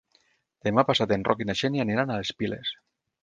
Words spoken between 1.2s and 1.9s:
Roc i na Xènia